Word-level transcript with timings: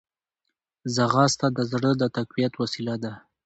ځغاسته 0.95 1.47
د 1.57 1.59
زړه 1.71 1.91
د 2.01 2.03
تقویت 2.17 2.53
وسیله 2.61 2.95
ده 3.03 3.13